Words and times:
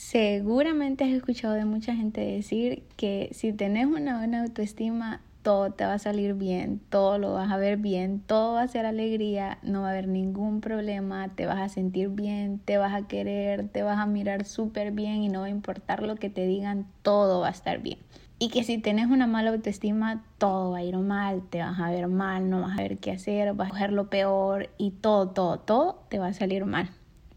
Seguramente 0.00 1.04
has 1.04 1.10
escuchado 1.10 1.52
de 1.52 1.66
mucha 1.66 1.94
gente 1.94 2.22
decir 2.22 2.84
que 2.96 3.28
si 3.32 3.52
tenés 3.52 3.84
una 3.86 4.16
buena 4.16 4.42
autoestima, 4.42 5.20
todo 5.42 5.72
te 5.72 5.84
va 5.84 5.92
a 5.92 5.98
salir 5.98 6.32
bien, 6.32 6.80
todo 6.88 7.18
lo 7.18 7.34
vas 7.34 7.52
a 7.52 7.58
ver 7.58 7.76
bien, 7.76 8.18
todo 8.20 8.54
va 8.54 8.62
a 8.62 8.68
ser 8.68 8.86
alegría, 8.86 9.58
no 9.62 9.82
va 9.82 9.88
a 9.88 9.90
haber 9.90 10.08
ningún 10.08 10.62
problema, 10.62 11.28
te 11.28 11.44
vas 11.44 11.60
a 11.60 11.68
sentir 11.68 12.08
bien, 12.08 12.60
te 12.60 12.78
vas 12.78 12.94
a 12.94 13.06
querer, 13.08 13.68
te 13.68 13.82
vas 13.82 13.98
a 13.98 14.06
mirar 14.06 14.46
súper 14.46 14.90
bien 14.90 15.22
y 15.22 15.28
no 15.28 15.40
va 15.40 15.46
a 15.46 15.50
importar 15.50 16.02
lo 16.02 16.16
que 16.16 16.30
te 16.30 16.46
digan, 16.46 16.86
todo 17.02 17.40
va 17.40 17.48
a 17.48 17.52
estar 17.52 17.82
bien. 17.82 17.98
Y 18.38 18.48
que 18.48 18.64
si 18.64 18.78
tenés 18.78 19.06
una 19.08 19.26
mala 19.26 19.50
autoestima, 19.50 20.24
todo 20.38 20.70
va 20.70 20.78
a 20.78 20.82
ir 20.82 20.96
mal, 20.96 21.42
te 21.50 21.58
vas 21.58 21.78
a 21.78 21.90
ver 21.90 22.08
mal, 22.08 22.48
no 22.48 22.62
vas 22.62 22.78
a 22.78 22.82
ver 22.82 22.96
qué 22.96 23.12
hacer, 23.12 23.52
vas 23.52 23.68
a 23.68 23.72
coger 23.72 23.92
lo 23.92 24.08
peor 24.08 24.70
y 24.78 24.92
todo, 24.92 25.28
todo, 25.28 25.58
todo 25.60 26.06
te 26.08 26.18
va 26.18 26.28
a 26.28 26.32
salir 26.32 26.64
mal. 26.64 26.88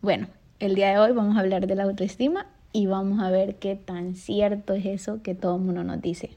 Bueno, 0.02 0.28
el 0.60 0.76
día 0.76 0.92
de 0.92 0.98
hoy 0.98 1.12
vamos 1.12 1.36
a 1.36 1.42
hablar 1.42 1.68
de 1.68 1.76
la 1.76 1.84
autoestima 1.84 2.53
y 2.74 2.88
vamos 2.88 3.24
a 3.24 3.30
ver 3.30 3.56
qué 3.56 3.76
tan 3.76 4.16
cierto 4.16 4.74
es 4.74 4.86
eso 4.86 5.22
que 5.22 5.36
todo 5.36 5.56
el 5.56 5.62
mundo 5.62 5.84
nos 5.84 6.02
dice. 6.02 6.32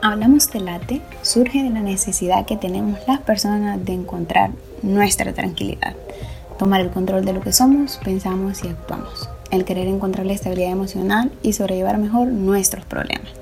Hablamos 0.00 0.50
de 0.52 0.60
late 0.60 1.02
surge 1.22 1.64
de 1.64 1.70
la 1.70 1.80
necesidad 1.80 2.46
que 2.46 2.56
tenemos 2.56 3.00
las 3.08 3.20
personas 3.20 3.84
de 3.84 3.92
encontrar 3.92 4.50
nuestra 4.82 5.32
tranquilidad, 5.32 5.96
tomar 6.58 6.80
el 6.80 6.90
control 6.90 7.24
de 7.24 7.32
lo 7.32 7.40
que 7.40 7.52
somos, 7.52 7.98
pensamos 8.04 8.62
y 8.62 8.68
actuamos, 8.68 9.28
el 9.50 9.64
querer 9.64 9.88
encontrar 9.88 10.26
la 10.26 10.34
estabilidad 10.34 10.70
emocional 10.70 11.32
y 11.42 11.54
sobrellevar 11.54 11.98
mejor 11.98 12.28
nuestros 12.28 12.84
problemas. 12.84 13.32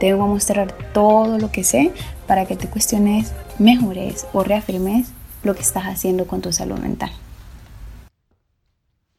Te 0.00 0.10
vengo 0.10 0.24
a 0.24 0.28
mostrar 0.28 0.72
todo 0.94 1.38
lo 1.38 1.50
que 1.50 1.62
sé 1.62 1.92
para 2.26 2.46
que 2.46 2.56
te 2.56 2.68
cuestiones, 2.68 3.34
mejores 3.58 4.26
o 4.32 4.44
reafirmes 4.44 5.08
lo 5.42 5.54
que 5.54 5.62
estás 5.62 5.84
haciendo 5.84 6.26
con 6.26 6.40
tu 6.40 6.52
salud 6.52 6.78
mental. 6.78 7.10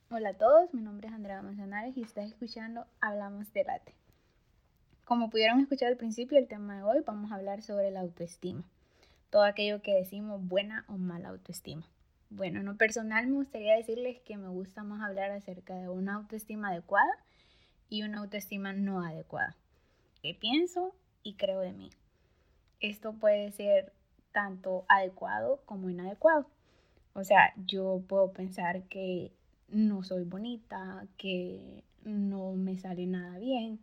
Hola 0.09 0.29
a 0.29 0.33
todos, 0.33 0.73
mi 0.73 0.81
nombre 0.81 1.09
es 1.09 1.13
Andrea 1.35 1.41
Manzanares 1.41 1.97
y 1.97 2.01
estás 2.01 2.27
escuchando 2.27 2.85
Hablamos 3.01 3.51
de 3.51 3.65
Late. 3.65 3.93
Como 5.03 5.29
pudieron 5.29 5.59
escuchar 5.59 5.89
al 5.89 5.97
principio, 5.97 6.37
el 6.37 6.47
tema 6.47 6.77
de 6.77 6.83
hoy 6.83 6.99
vamos 7.05 7.29
a 7.31 7.35
hablar 7.35 7.61
sobre 7.61 7.91
la 7.91 7.99
autoestima. 7.99 8.63
Todo 9.31 9.43
aquello 9.43 9.81
que 9.81 9.95
decimos 9.95 10.41
buena 10.47 10.85
o 10.87 10.97
mala 10.97 11.29
autoestima. 11.29 11.85
Bueno, 12.29 12.61
en 12.61 12.65
lo 12.67 12.77
personal 12.77 13.27
me 13.27 13.35
gustaría 13.35 13.75
decirles 13.75 14.21
que 14.21 14.37
me 14.37 14.47
gusta 14.47 14.83
más 14.83 15.01
hablar 15.01 15.31
acerca 15.31 15.75
de 15.75 15.89
una 15.89 16.15
autoestima 16.15 16.69
adecuada 16.69 17.11
y 17.89 18.03
una 18.03 18.19
autoestima 18.19 18.71
no 18.71 19.03
adecuada. 19.03 19.57
¿Qué 20.21 20.35
pienso 20.35 20.95
y 21.21 21.33
creo 21.33 21.59
de 21.59 21.73
mí? 21.73 21.89
Esto 22.79 23.11
puede 23.11 23.51
ser 23.51 23.91
tanto 24.31 24.85
adecuado 24.87 25.61
como 25.65 25.89
inadecuado. 25.89 26.45
O 27.13 27.25
sea, 27.25 27.53
yo 27.57 28.01
puedo 28.07 28.31
pensar 28.31 28.83
que 28.83 29.33
no 29.69 30.03
soy 30.03 30.23
bonita, 30.23 31.07
que 31.17 31.83
no 32.03 32.53
me 32.53 32.77
sale 32.77 33.05
nada 33.05 33.37
bien. 33.39 33.79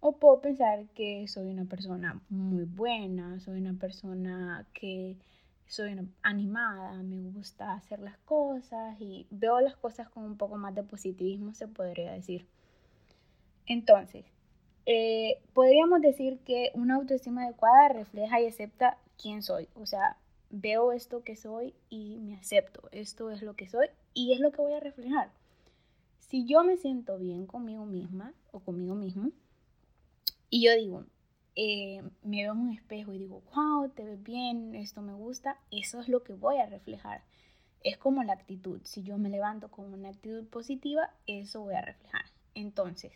O 0.00 0.16
puedo 0.18 0.40
pensar 0.40 0.86
que 0.94 1.26
soy 1.26 1.48
una 1.50 1.64
persona 1.64 2.20
muy 2.28 2.64
buena, 2.64 3.40
soy 3.40 3.60
una 3.60 3.74
persona 3.74 4.66
que 4.72 5.16
soy 5.66 5.96
animada, 6.22 7.02
me 7.02 7.30
gusta 7.30 7.74
hacer 7.74 8.00
las 8.00 8.16
cosas 8.18 9.00
y 9.00 9.26
veo 9.30 9.60
las 9.60 9.76
cosas 9.76 10.08
con 10.08 10.24
un 10.24 10.36
poco 10.36 10.56
más 10.56 10.74
de 10.74 10.82
positivismo, 10.82 11.52
se 11.54 11.68
podría 11.68 12.12
decir. 12.12 12.46
Entonces, 13.66 14.24
eh, 14.86 15.38
podríamos 15.52 16.00
decir 16.00 16.38
que 16.46 16.70
una 16.74 16.94
autoestima 16.94 17.44
adecuada 17.44 17.90
refleja 17.90 18.40
y 18.40 18.46
acepta 18.46 18.96
quién 19.20 19.42
soy. 19.42 19.68
O 19.74 19.84
sea, 19.84 20.16
veo 20.50 20.92
esto 20.92 21.22
que 21.22 21.36
soy 21.36 21.74
y 21.88 22.18
me 22.18 22.36
acepto. 22.36 22.88
Esto 22.92 23.30
es 23.30 23.42
lo 23.42 23.54
que 23.54 23.68
soy 23.68 23.88
y 24.14 24.32
es 24.32 24.40
lo 24.40 24.52
que 24.52 24.62
voy 24.62 24.74
a 24.74 24.80
reflejar. 24.80 25.30
Si 26.18 26.44
yo 26.44 26.64
me 26.64 26.76
siento 26.76 27.18
bien 27.18 27.46
conmigo 27.46 27.86
misma 27.86 28.34
o 28.50 28.60
conmigo 28.60 28.94
mismo 28.94 29.30
y 30.50 30.64
yo 30.64 30.74
digo, 30.74 31.04
eh, 31.56 32.02
me 32.22 32.42
veo 32.42 32.52
en 32.52 32.58
un 32.58 32.72
espejo 32.72 33.12
y 33.12 33.18
digo, 33.18 33.42
wow, 33.54 33.88
te 33.90 34.04
ves 34.04 34.22
bien, 34.22 34.74
esto 34.74 35.02
me 35.02 35.12
gusta, 35.12 35.58
eso 35.70 36.00
es 36.00 36.08
lo 36.08 36.22
que 36.22 36.34
voy 36.34 36.58
a 36.58 36.66
reflejar. 36.66 37.22
Es 37.82 37.96
como 37.96 38.22
la 38.22 38.34
actitud. 38.34 38.80
Si 38.84 39.02
yo 39.02 39.18
me 39.18 39.28
levanto 39.28 39.70
con 39.70 39.92
una 39.92 40.10
actitud 40.10 40.46
positiva, 40.48 41.12
eso 41.26 41.62
voy 41.62 41.74
a 41.74 41.82
reflejar. 41.82 42.24
Entonces, 42.54 43.12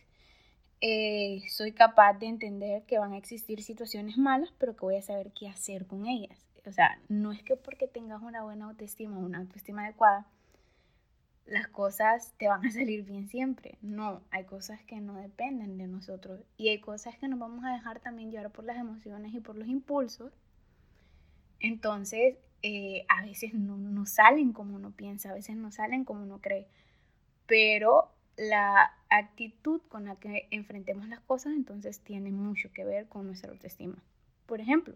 eh, 0.80 1.42
soy 1.48 1.72
capaz 1.72 2.14
de 2.14 2.26
entender 2.26 2.84
que 2.84 2.98
van 2.98 3.12
a 3.12 3.18
existir 3.18 3.62
situaciones 3.62 4.18
malas, 4.18 4.52
pero 4.58 4.74
que 4.74 4.84
voy 4.84 4.96
a 4.96 5.02
saber 5.02 5.32
qué 5.32 5.48
hacer 5.48 5.86
con 5.86 6.06
ellas. 6.06 6.44
O 6.64 6.72
sea, 6.72 6.98
no 7.08 7.32
es 7.32 7.42
que 7.42 7.56
porque 7.56 7.88
tengas 7.88 8.22
una 8.22 8.42
buena 8.42 8.66
autoestima, 8.66 9.18
una 9.18 9.38
autoestima 9.38 9.84
adecuada, 9.84 10.26
las 11.46 11.66
cosas 11.68 12.34
te 12.38 12.48
van 12.48 12.64
a 12.64 12.70
salir 12.70 13.04
bien 13.04 13.28
siempre. 13.28 13.78
No, 13.82 14.22
hay 14.30 14.44
cosas 14.44 14.82
que 14.84 15.00
no 15.00 15.14
dependen 15.14 15.78
de 15.78 15.86
nosotros 15.86 16.40
y 16.56 16.68
hay 16.68 16.80
cosas 16.80 17.16
que 17.18 17.28
nos 17.28 17.38
vamos 17.38 17.64
a 17.64 17.72
dejar 17.72 18.00
también 18.00 18.30
llevar 18.30 18.50
por 18.50 18.64
las 18.64 18.78
emociones 18.78 19.34
y 19.34 19.40
por 19.40 19.56
los 19.56 19.68
impulsos. 19.68 20.32
Entonces, 21.58 22.36
eh, 22.62 23.04
a 23.08 23.22
veces 23.22 23.54
no, 23.54 23.76
no 23.76 24.06
salen 24.06 24.52
como 24.52 24.76
uno 24.76 24.92
piensa, 24.92 25.30
a 25.30 25.34
veces 25.34 25.56
no 25.56 25.70
salen 25.72 26.04
como 26.04 26.22
uno 26.22 26.40
cree, 26.40 26.66
pero 27.46 28.12
la 28.36 28.92
actitud 29.10 29.80
con 29.88 30.06
la 30.06 30.16
que 30.16 30.48
enfrentemos 30.50 31.08
las 31.08 31.20
cosas 31.20 31.52
entonces 31.52 32.00
tiene 32.00 32.30
mucho 32.30 32.72
que 32.72 32.84
ver 32.84 33.08
con 33.08 33.26
nuestra 33.26 33.50
autoestima. 33.50 33.96
Por 34.46 34.60
ejemplo, 34.60 34.94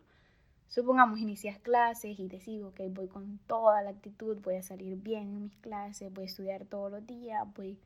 Supongamos 0.68 1.20
inicias 1.20 1.58
clases 1.58 2.18
y 2.18 2.28
decido 2.28 2.74
que 2.74 2.88
voy 2.88 3.08
con 3.08 3.38
toda 3.46 3.82
la 3.82 3.90
actitud, 3.90 4.38
voy 4.42 4.56
a 4.56 4.62
salir 4.62 4.96
bien 4.96 5.22
en 5.22 5.42
mis 5.44 5.56
clases, 5.60 6.12
voy 6.12 6.24
a 6.24 6.26
estudiar 6.26 6.64
todos 6.66 6.90
los 6.90 7.06
días, 7.06 7.46
voy 7.54 7.78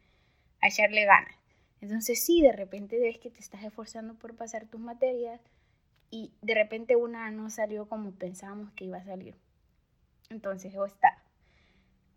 a 0.61 0.69
echarle 0.69 1.05
ganas. 1.05 1.35
Entonces 1.81 2.25
sí, 2.25 2.43
de 2.43 2.53
repente 2.53 2.99
ves 2.99 3.19
que 3.19 3.31
te 3.31 3.41
estás 3.41 3.65
esforzando 3.65 4.15
por 4.15 4.35
pasar 4.35 4.67
tus 4.67 4.81
materias 4.81 5.41
y 6.11 6.33
de 6.43 6.55
repente 6.55 6.97
una 6.97 7.31
no 7.31 7.49
salió 7.51 7.89
como 7.89 8.13
pensábamos 8.13 8.73
que 8.73 8.87
iba 8.87 8.99
a 8.99 9.05
salir. 9.05 9.35
Entonces 10.29 10.75
o 10.77 10.85
está, 10.85 11.23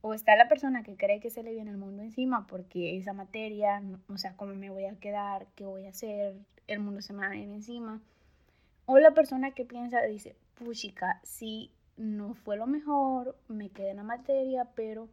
o 0.01 0.13
está 0.13 0.35
la 0.35 0.50
persona 0.50 0.84
que 0.84 0.95
cree 0.95 1.19
que 1.19 1.30
se 1.30 1.44
le 1.44 1.53
viene 1.53 1.72
el 1.72 1.78
mundo 1.78 2.03
encima 2.03 2.47
porque 2.47 2.97
esa 2.97 3.13
materia, 3.13 3.81
o 4.09 4.18
sea, 4.18 4.35
cómo 4.35 4.56
me 4.56 4.69
voy 4.69 4.85
a 4.85 5.00
quedar, 5.00 5.47
qué 5.56 5.66
voy 5.66 5.85
a 5.85 5.90
hacer, 5.90 6.35
el 6.68 6.80
mundo 6.80 7.01
se 7.01 7.13
me 7.13 7.19
va 7.19 7.28
a 7.28 7.30
venir 7.30 7.50
encima. 7.50 8.01
O 8.85 9.00
la 9.00 9.12
persona 9.12 9.51
que 9.51 9.63
piensa, 9.63 10.01
dice, 10.01 10.35
puchica, 10.63 11.19
si 11.24 11.72
no 11.97 12.34
fue 12.34 12.57
lo 12.57 12.68
mejor, 12.68 13.38
me 13.47 13.69
quedé 13.69 13.91
en 13.91 13.97
la 13.97 14.03
materia, 14.03 14.66
pero 14.75 15.09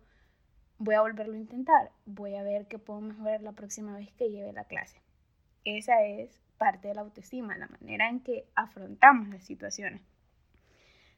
voy 0.78 0.94
a 0.94 1.02
volverlo 1.02 1.34
a 1.34 1.38
intentar. 1.38 1.92
Voy 2.06 2.34
a 2.36 2.42
ver 2.42 2.66
qué 2.66 2.78
puedo 2.78 3.00
mejorar 3.00 3.42
la 3.42 3.52
próxima 3.52 3.96
vez 3.96 4.10
que 4.12 4.30
lleve 4.30 4.52
la 4.52 4.64
clase. 4.64 5.00
Esa 5.64 6.02
es 6.02 6.40
parte 6.58 6.88
de 6.88 6.94
la 6.94 7.02
autoestima, 7.02 7.56
la 7.56 7.68
manera 7.68 8.08
en 8.08 8.20
que 8.20 8.46
afrontamos 8.54 9.28
las 9.28 9.44
situaciones. 9.44 10.02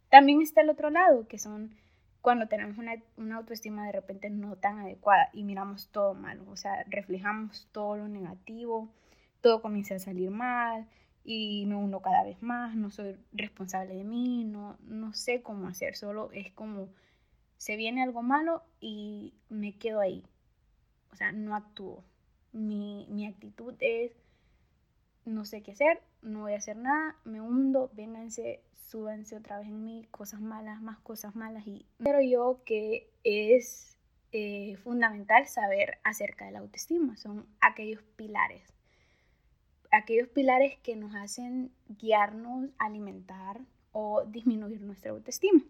También 0.08 0.42
está 0.42 0.60
el 0.60 0.70
otro 0.70 0.90
lado, 0.90 1.26
que 1.26 1.38
son 1.38 1.74
cuando 2.20 2.46
tenemos 2.46 2.78
una, 2.78 2.94
una, 3.16 3.36
autoestima 3.36 3.86
de 3.86 3.92
repente 3.92 4.30
no 4.30 4.56
tan 4.56 4.78
adecuada 4.78 5.30
y 5.32 5.42
miramos 5.42 5.88
todo 5.88 6.14
malo, 6.14 6.44
o 6.48 6.56
sea, 6.56 6.84
reflejamos 6.86 7.68
todo 7.72 7.96
lo 7.96 8.06
negativo, 8.06 8.88
todo 9.40 9.60
comienza 9.60 9.96
a 9.96 9.98
salir 9.98 10.30
mal, 10.30 10.86
y 11.24 11.64
me 11.66 11.76
uno 11.76 12.00
cada 12.00 12.24
vez 12.24 12.42
más, 12.42 12.74
no 12.74 12.90
soy 12.90 13.16
responsable 13.32 13.94
de 13.94 14.04
mí, 14.04 14.44
no, 14.44 14.76
no 14.82 15.12
sé 15.12 15.42
cómo 15.42 15.68
hacer, 15.68 15.94
solo 15.94 16.30
es 16.32 16.52
como 16.52 16.88
se 17.58 17.76
viene 17.76 18.02
algo 18.02 18.22
malo 18.22 18.64
y 18.80 19.34
me 19.48 19.78
quedo 19.78 20.00
ahí, 20.00 20.24
o 21.12 21.16
sea, 21.16 21.30
no 21.30 21.54
actúo. 21.54 22.04
Mi, 22.52 23.06
mi 23.08 23.24
actitud 23.26 23.74
es, 23.78 24.12
no 25.24 25.44
sé 25.44 25.62
qué 25.62 25.72
hacer, 25.72 26.02
no 26.22 26.40
voy 26.40 26.54
a 26.54 26.58
hacer 26.58 26.76
nada, 26.76 27.16
me 27.24 27.40
hundo, 27.40 27.90
vénganse, 27.94 28.62
súbanse 28.72 29.36
otra 29.36 29.58
vez 29.58 29.68
en 29.68 29.84
mí, 29.84 30.08
cosas 30.10 30.40
malas, 30.40 30.82
más 30.82 30.98
cosas 30.98 31.36
malas. 31.36 31.66
Y 31.66 31.86
pero 31.98 32.20
yo 32.20 32.62
que 32.66 33.08
es 33.22 33.96
eh, 34.32 34.76
fundamental 34.82 35.46
saber 35.46 35.98
acerca 36.02 36.46
de 36.46 36.52
la 36.52 36.58
autoestima, 36.58 37.16
son 37.16 37.46
aquellos 37.60 38.02
pilares 38.16 38.71
aquellos 39.92 40.28
pilares 40.28 40.76
que 40.78 40.96
nos 40.96 41.14
hacen 41.14 41.70
guiarnos, 41.88 42.70
alimentar 42.78 43.60
o 43.92 44.24
disminuir 44.24 44.80
nuestra 44.80 45.12
autoestima. 45.12 45.62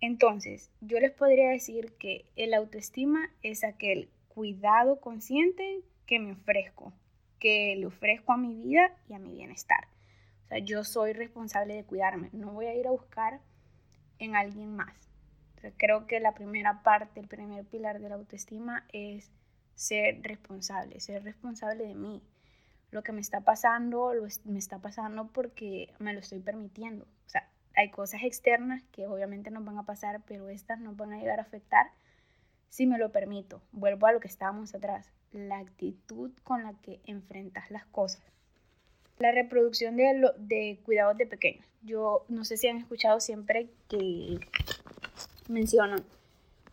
Entonces, 0.00 0.70
yo 0.80 1.00
les 1.00 1.10
podría 1.10 1.50
decir 1.50 1.92
que 1.98 2.24
el 2.36 2.54
autoestima 2.54 3.30
es 3.42 3.64
aquel 3.64 4.08
cuidado 4.28 5.00
consciente 5.00 5.80
que 6.06 6.20
me 6.20 6.32
ofrezco, 6.32 6.92
que 7.40 7.74
le 7.76 7.86
ofrezco 7.86 8.32
a 8.32 8.36
mi 8.36 8.54
vida 8.54 8.96
y 9.08 9.14
a 9.14 9.18
mi 9.18 9.32
bienestar. 9.32 9.88
O 10.44 10.48
sea, 10.48 10.58
yo 10.58 10.84
soy 10.84 11.12
responsable 11.12 11.74
de 11.74 11.84
cuidarme, 11.84 12.30
no 12.32 12.52
voy 12.52 12.66
a 12.66 12.74
ir 12.74 12.86
a 12.86 12.92
buscar 12.92 13.40
en 14.20 14.36
alguien 14.36 14.74
más. 14.76 14.94
creo 15.76 16.06
que 16.06 16.20
la 16.20 16.34
primera 16.34 16.84
parte, 16.84 17.18
el 17.18 17.26
primer 17.26 17.64
pilar 17.64 18.00
de 18.00 18.08
la 18.08 18.14
autoestima 18.14 18.86
es 18.92 19.32
ser 19.74 20.22
responsable, 20.22 21.00
ser 21.00 21.24
responsable 21.24 21.84
de 21.84 21.94
mí, 21.94 22.22
lo 22.90 23.02
que 23.02 23.12
me 23.12 23.20
está 23.20 23.42
pasando, 23.42 24.14
lo 24.14 24.26
me 24.44 24.58
está 24.58 24.78
pasando 24.78 25.28
porque 25.28 25.92
me 25.98 26.12
lo 26.14 26.20
estoy 26.20 26.40
permitiendo. 26.40 27.04
O 27.26 27.30
sea, 27.30 27.48
hay 27.74 27.90
cosas 27.90 28.22
externas 28.22 28.82
que 28.92 29.06
obviamente 29.06 29.50
nos 29.50 29.64
van 29.64 29.78
a 29.78 29.84
pasar, 29.84 30.22
pero 30.26 30.48
estas 30.48 30.80
nos 30.80 30.96
van 30.96 31.12
a 31.12 31.18
llegar 31.18 31.38
a 31.38 31.42
afectar 31.42 31.86
si 32.68 32.86
me 32.86 32.98
lo 32.98 33.10
permito, 33.10 33.62
vuelvo 33.72 34.06
a 34.06 34.12
lo 34.12 34.20
que 34.20 34.28
estábamos 34.28 34.74
atrás, 34.74 35.10
la 35.32 35.58
actitud 35.58 36.30
con 36.44 36.62
la 36.62 36.74
que 36.74 37.00
enfrentas 37.06 37.70
las 37.70 37.86
cosas. 37.86 38.22
La 39.18 39.32
reproducción 39.32 39.96
de, 39.96 40.30
de 40.36 40.80
cuidados 40.84 41.16
de 41.16 41.26
pequeños. 41.26 41.64
Yo 41.82 42.24
no 42.28 42.44
sé 42.44 42.56
si 42.56 42.68
han 42.68 42.76
escuchado 42.76 43.20
siempre 43.20 43.70
que 43.88 44.38
mencionan 45.48 46.04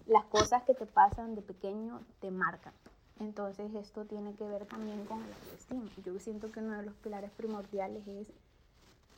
las 0.05 0.25
cosas 0.25 0.63
que 0.63 0.75
te 0.75 0.85
pasan 0.85 1.33
de 1.33 1.41
pequeño 1.41 2.01
te 2.19 2.29
marcan. 2.29 2.73
Entonces 3.19 3.73
esto 3.75 4.05
tiene 4.05 4.33
que 4.35 4.45
ver 4.45 4.65
también 4.65 5.05
con 5.05 5.23
el 5.23 5.31
autoestima. 5.33 5.83
Yo 6.05 6.19
siento 6.19 6.51
que 6.51 6.59
uno 6.59 6.77
de 6.77 6.83
los 6.83 6.95
pilares 6.95 7.31
primordiales 7.31 8.05
es 8.07 8.27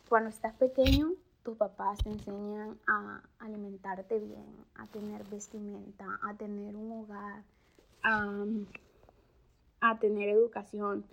cuando 0.07 0.29
estás 0.29 0.53
pequeño, 0.53 1.13
tus 1.43 1.57
papás 1.57 1.99
te 2.03 2.09
enseñan 2.09 2.77
a 2.87 3.21
alimentarte 3.39 4.19
bien, 4.19 4.45
a 4.75 4.85
tener 4.87 5.23
vestimenta, 5.25 6.19
a 6.21 6.33
tener 6.35 6.75
un 6.75 6.91
hogar, 6.91 7.43
a, 8.03 8.45
a 9.81 9.99
tener 9.99 10.29
educación. 10.29 11.05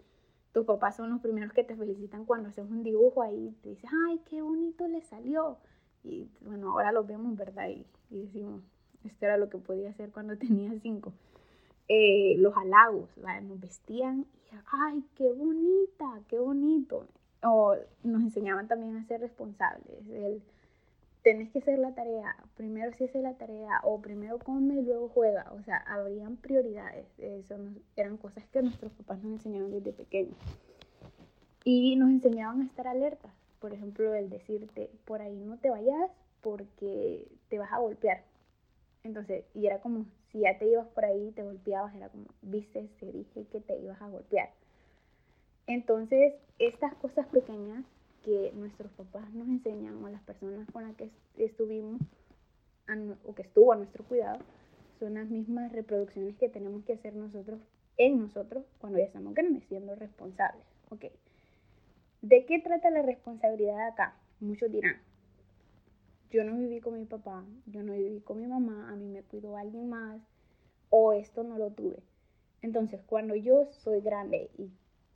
Tus 0.53 0.67
papás 0.67 0.97
son 0.97 1.11
los 1.11 1.21
primeros 1.21 1.53
que 1.53 1.65
te 1.65 1.75
felicitan 1.75 2.25
cuando 2.25 2.51
haces 2.51 2.69
un 2.71 2.83
dibujo 2.83 3.23
ahí, 3.23 3.57
te 3.63 3.71
dicen, 3.71 3.91
ay, 4.09 4.21
qué 4.29 4.43
bonito 4.43 4.87
le 4.87 5.01
salió. 5.03 5.59
Y 6.05 6.29
bueno, 6.43 6.71
ahora 6.71 6.93
lo 6.93 7.05
vemos, 7.05 7.37
¿verdad? 7.37 7.69
Y, 7.69 7.87
y 8.11 8.21
decimos, 8.27 8.63
esto 9.05 9.25
era 9.25 9.37
lo 9.37 9.49
que 9.49 9.59
podía 9.59 9.91
hacer 9.91 10.11
cuando 10.11 10.37
tenía 10.39 10.73
cinco. 10.81 11.13
Eh, 11.89 12.37
los 12.39 12.57
halagos, 12.57 13.11
nos 13.43 13.61
vestían 13.61 14.21
y, 14.21 14.57
ay, 14.73 15.05
qué 15.17 15.31
bonita, 15.33 16.21
qué 16.29 16.39
bonito. 16.39 17.07
O 17.43 17.77
nos 18.03 18.23
enseñaban 18.23 18.69
también 18.69 18.97
a 18.97 19.05
ser 19.05 19.21
responsables. 19.21 20.09
El, 20.09 20.43
tenés 21.23 21.51
que 21.51 21.59
hacer 21.59 21.79
la 21.79 21.95
tarea, 21.95 22.37
primero 22.57 22.93
si 22.93 23.05
hace 23.05 23.21
la 23.21 23.35
tarea, 23.35 23.81
o 23.83 24.01
primero 24.01 24.39
come 24.39 24.75
y 24.75 24.83
luego 24.83 25.09
juega. 25.09 25.51
O 25.53 25.63
sea, 25.63 25.79
habrían 25.87 26.37
prioridades. 26.37 27.07
Eso 27.19 27.57
eran 27.97 28.17
cosas 28.17 28.45
que 28.49 28.63
nuestros 28.63 28.93
papás 28.93 29.23
nos 29.23 29.33
enseñaron 29.33 29.71
desde 29.71 29.93
pequeños. 29.93 30.37
Y 31.65 31.97
nos 31.97 32.11
enseñaban 32.11 32.61
a 32.61 32.65
estar 32.65 32.87
alertas. 32.87 33.33
Por 33.59 33.73
ejemplo, 33.73 34.15
el 34.15 34.29
decirte, 34.29 34.91
por 35.07 35.23
ahí 35.23 35.43
no 35.45 35.57
te 35.59 35.71
vayas 35.71 36.11
porque 36.43 37.27
te 37.49 37.59
vas 37.59 37.73
a 37.73 37.79
golpear. 37.79 38.23
Entonces, 39.05 39.45
y 39.55 39.67
era 39.67 39.81
como, 39.81 40.07
si 40.33 40.41
ya 40.41 40.59
te 40.59 40.67
ibas 40.67 40.89
por 40.89 41.05
ahí, 41.05 41.31
te 41.33 41.43
golpeabas, 41.43 41.95
era 41.95 42.09
como, 42.09 42.25
viste, 42.43 42.89
te 42.99 43.13
dije 43.13 43.47
que 43.53 43.61
te 43.61 43.79
ibas 43.79 44.01
a 44.03 44.09
golpear. 44.09 44.51
Entonces, 45.67 46.35
estas 46.59 46.95
cosas 46.95 47.27
pequeñas 47.29 47.85
que 48.25 48.53
nuestros 48.55 48.91
papás 48.93 49.31
nos 49.33 49.47
enseñan 49.49 50.03
o 50.03 50.09
las 50.09 50.23
personas 50.23 50.69
con 50.73 50.85
las 50.85 50.97
que 50.97 51.11
estuvimos 51.37 52.01
o 53.25 53.35
que 53.35 53.43
estuvo 53.43 53.73
a 53.73 53.77
nuestro 53.77 54.05
cuidado, 54.05 54.39
son 54.99 55.15
las 55.15 55.29
mismas 55.29 55.73
reproducciones 55.73 56.37
que 56.37 56.49
tenemos 56.49 56.85
que 56.85 56.95
hacer 56.95 57.15
nosotros 57.15 57.61
en 57.97 58.21
nosotros 58.21 58.65
cuando 58.79 58.99
ya 58.99 59.05
estamos 59.05 59.35
grandes, 59.35 59.65
siendo 59.65 59.95
responsables. 59.97 60.65
Ok. 60.91 61.07
¿De 62.23 62.45
qué 62.47 62.59
trata 62.59 62.91
la 62.91 63.03
responsabilidad 63.03 63.89
acá? 63.89 64.17
Muchos 64.41 64.71
dirán, 64.71 64.97
yo 66.35 66.43
no 66.43 66.57
viví 66.57 66.81
con 66.81 66.95
mi 66.99 67.05
papá, 67.05 67.45
yo 67.67 67.85
no 67.85 67.93
viví 67.93 68.21
con 68.21 68.41
mi 68.41 68.49
mamá, 68.49 68.91
a 68.91 68.97
mí 68.97 69.07
me 69.07 69.23
cuidó 69.23 69.57
alguien 69.57 69.89
más, 69.89 70.21
o 70.91 71.13
esto 71.13 71.45
no 71.45 71.59
lo 71.59 71.71
tuve. 71.71 72.03
Entonces, 72.61 73.01
cuando 73.07 73.37
yo 73.37 73.67
soy 73.71 74.01
grande 74.01 74.51
y 74.59 74.69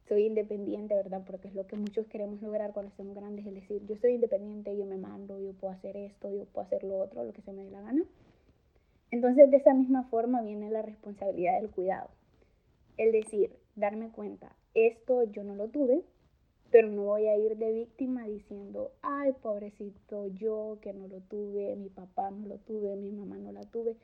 soy 0.06 0.26
independiente, 0.26 0.94
¿verdad? 0.94 1.24
Porque 1.26 1.48
es 1.48 1.56
lo 1.56 1.66
que 1.66 1.74
muchos 1.74 2.06
queremos 2.06 2.40
lograr 2.40 2.72
cuando 2.72 2.90
estamos 2.90 3.16
grandes, 3.16 3.44
es 3.46 3.52
decir, 3.52 3.84
yo 3.84 3.96
soy 3.96 4.12
independiente, 4.12 4.76
yo 4.76 4.86
me 4.86 4.96
mando, 4.96 5.40
yo 5.40 5.54
puedo 5.54 5.74
hacer 5.74 5.96
esto, 5.96 6.30
yo 6.30 6.44
puedo 6.44 6.64
hacer 6.68 6.84
lo 6.84 7.00
otro, 7.00 7.24
lo 7.24 7.32
que 7.32 7.42
se 7.42 7.52
me 7.52 7.64
dé 7.64 7.70
la 7.72 7.80
gana. 7.80 8.04
Entonces, 9.10 9.50
de 9.50 9.56
esa 9.56 9.74
misma 9.74 10.04
forma 10.04 10.40
viene 10.42 10.70
la 10.70 10.82
responsabilidad 10.82 11.60
del 11.60 11.70
cuidado. 11.70 12.10
El 12.96 13.10
decir, 13.10 13.50
darme 13.74 14.10
cuenta, 14.10 14.54
esto 14.74 15.24
yo 15.24 15.42
no 15.42 15.56
lo 15.56 15.66
tuve, 15.66 16.04
pero 16.70 16.88
no 16.88 17.04
voy 17.04 17.26
a 17.26 17.36
ir 17.36 17.56
de 17.56 17.72
víctima 17.72 18.26
diciendo, 18.26 18.92
ay, 19.02 19.32
pobrecito 19.32 20.26
yo 20.26 20.78
que 20.82 20.92
no 20.92 21.08
lo 21.08 21.20
tuve, 21.20 21.74
mi 21.76 21.88
papá 21.88 22.30
no 22.30 22.46
lo 22.46 22.58
tuve, 22.58 22.96
mi 22.96 23.10
mamá 23.10 23.38
no 23.38 23.52
la 23.52 23.62
tuve. 23.62 23.96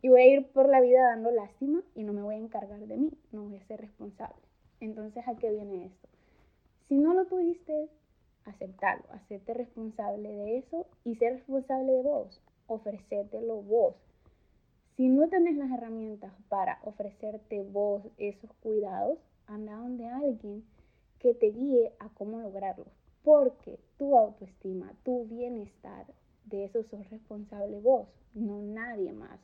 Y 0.00 0.08
voy 0.08 0.20
a 0.22 0.26
ir 0.26 0.46
por 0.48 0.68
la 0.68 0.80
vida 0.80 1.02
dando 1.02 1.30
lástima 1.30 1.82
y 1.94 2.02
no 2.02 2.12
me 2.12 2.22
voy 2.22 2.36
a 2.36 2.38
encargar 2.38 2.86
de 2.86 2.96
mí, 2.96 3.12
no 3.30 3.44
voy 3.44 3.56
a 3.56 3.66
ser 3.66 3.80
responsable. 3.80 4.42
Entonces, 4.80 5.22
¿a 5.28 5.36
qué 5.36 5.50
viene 5.50 5.86
esto? 5.86 6.08
Si 6.88 6.96
no 6.96 7.14
lo 7.14 7.26
tuviste, 7.26 7.88
aceptarlo, 8.44 9.04
hacerte 9.12 9.54
responsable 9.54 10.28
de 10.28 10.58
eso 10.58 10.86
y 11.04 11.14
ser 11.16 11.34
responsable 11.34 11.92
de 11.92 12.02
vos, 12.02 12.40
ofrecértelo 12.66 13.62
vos. 13.62 13.94
Si 14.96 15.08
no 15.08 15.28
tenés 15.28 15.56
las 15.56 15.70
herramientas 15.70 16.32
para 16.48 16.78
ofrecerte 16.82 17.62
vos 17.62 18.02
esos 18.18 18.52
cuidados, 18.62 19.18
anda 19.46 19.76
donde 19.76 20.06
alguien 20.06 20.64
que 21.22 21.34
te 21.34 21.52
guíe 21.52 21.92
a 22.00 22.08
cómo 22.10 22.40
lograrlo. 22.40 22.86
Porque 23.22 23.78
tu 23.96 24.18
autoestima, 24.18 24.92
tu 25.04 25.26
bienestar, 25.26 26.06
de 26.46 26.64
eso 26.64 26.82
sos 26.82 27.08
responsable 27.10 27.78
vos, 27.78 28.08
no 28.34 28.60
nadie 28.60 29.12
más. 29.12 29.38